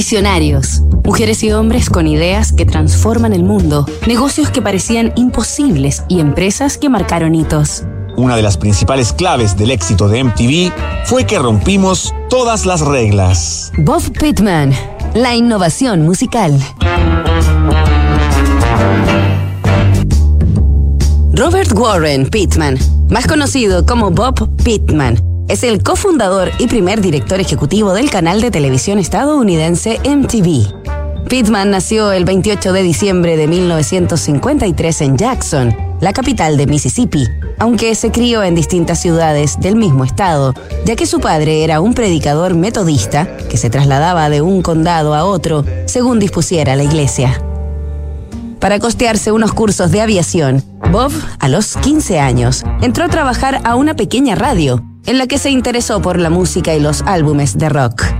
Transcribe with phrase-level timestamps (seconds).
[0.00, 0.80] Visionarios.
[1.04, 6.78] Mujeres y hombres con ideas que transforman el mundo, negocios que parecían imposibles y empresas
[6.78, 7.84] que marcaron hitos.
[8.16, 10.72] Una de las principales claves del éxito de MTV
[11.04, 13.72] fue que rompimos todas las reglas.
[13.76, 14.72] Bob Pittman,
[15.12, 16.58] la innovación musical.
[21.34, 22.78] Robert Warren Pittman,
[23.10, 28.52] más conocido como Bob Pittman, es el cofundador y primer director ejecutivo del canal de
[28.52, 31.28] televisión estadounidense MTV.
[31.28, 37.26] Pittman nació el 28 de diciembre de 1953 en Jackson, la capital de Mississippi,
[37.58, 40.54] aunque se crió en distintas ciudades del mismo estado,
[40.84, 45.24] ya que su padre era un predicador metodista que se trasladaba de un condado a
[45.24, 47.42] otro según dispusiera la iglesia.
[48.60, 50.62] Para costearse unos cursos de aviación,
[50.92, 55.38] Bob, a los 15 años, entró a trabajar a una pequeña radio, en la que
[55.38, 58.19] se interesó por la música y los álbumes de rock.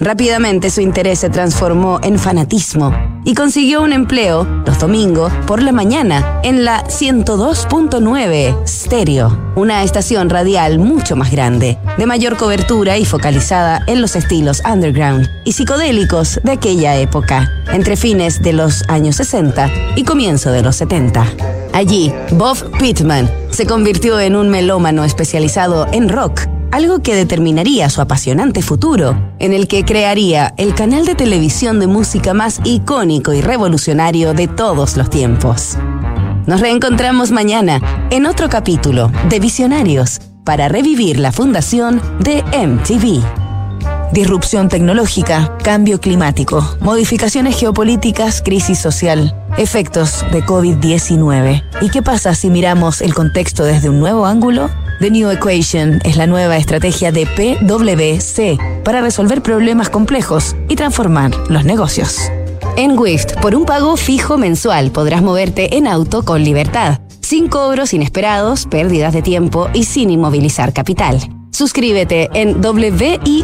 [0.00, 2.92] Rápidamente su interés se transformó en fanatismo
[3.24, 10.30] y consiguió un empleo los domingos por la mañana en la 102.9 Stereo, una estación
[10.30, 16.38] radial mucho más grande, de mayor cobertura y focalizada en los estilos underground y psicodélicos
[16.44, 21.26] de aquella época, entre fines de los años 60 y comienzo de los 70.
[21.72, 28.00] Allí, Bob Pittman se convirtió en un melómano especializado en rock algo que determinaría su
[28.00, 33.40] apasionante futuro, en el que crearía el canal de televisión de música más icónico y
[33.40, 35.76] revolucionario de todos los tiempos.
[36.46, 43.22] Nos reencontramos mañana en otro capítulo de Visionarios para revivir la fundación de MTV.
[44.12, 51.62] Disrupción tecnológica, cambio climático, modificaciones geopolíticas, crisis social, efectos de COVID-19.
[51.82, 54.70] ¿Y qué pasa si miramos el contexto desde un nuevo ángulo?
[55.00, 61.30] The New Equation es la nueva estrategia de PwC para resolver problemas complejos y transformar
[61.48, 62.18] los negocios.
[62.76, 67.94] En Wift, por un pago fijo mensual podrás moverte en auto con libertad, sin cobros
[67.94, 71.20] inesperados, pérdidas de tiempo y sin inmovilizar capital.
[71.52, 73.36] Suscríbete en wift.cl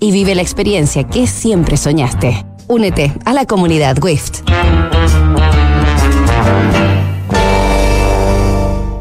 [0.00, 2.44] y vive la experiencia que siempre soñaste.
[2.68, 4.42] Únete a la comunidad WIFT.